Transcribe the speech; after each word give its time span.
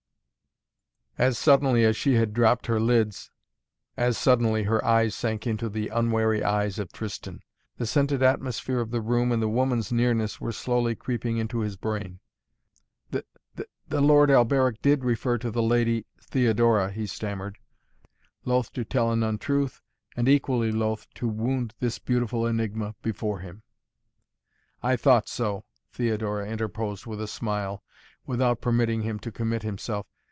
As 1.17 1.37
suddenly 1.37 1.85
as 1.85 1.95
she 1.95 2.15
had 2.15 2.33
dropped 2.33 2.65
her 2.65 2.79
lids 2.79 3.29
as 3.95 4.17
suddenly 4.17 4.63
her 4.63 4.83
eyes 4.83 5.13
sank 5.13 5.45
into 5.45 5.69
the 5.69 5.89
unwary 5.89 6.43
eyes 6.43 6.79
of 6.79 6.91
Tristan. 6.91 7.41
The 7.77 7.85
scented 7.85 8.23
atmosphere 8.23 8.79
of 8.79 8.89
the 8.89 9.01
room 9.01 9.31
and 9.31 9.39
the 9.39 9.47
woman's 9.47 9.91
nearness 9.91 10.41
were 10.41 10.51
slowly 10.51 10.95
creeping 10.95 11.37
into 11.37 11.59
his 11.59 11.75
brain. 11.75 12.21
"The 13.11 14.01
Lord 14.01 14.31
Alberic 14.31 14.81
did 14.81 15.03
refer 15.05 15.37
to 15.37 15.51
the 15.51 15.61
Lady 15.61 16.07
Theodora," 16.19 16.91
he 16.91 17.05
stammered, 17.05 17.59
loth 18.43 18.73
to 18.73 18.83
tell 18.83 19.11
an 19.11 19.21
untruth, 19.21 19.83
and 20.15 20.27
equally 20.27 20.71
loth 20.71 21.07
to 21.15 21.27
wound 21.27 21.75
this 21.79 21.99
beautiful 21.99 22.47
enigma 22.47 22.95
before 23.03 23.41
him. 23.41 23.61
"I 24.81 24.95
thought 24.95 25.29
so!" 25.29 25.65
Theodora 25.91 26.47
interposed 26.49 27.05
with 27.05 27.21
a 27.21 27.27
smile, 27.27 27.83
without 28.25 28.59
permitting 28.59 29.03
him 29.03 29.19
to 29.19 29.31
commit 29.31 29.61
himself. 29.61 30.07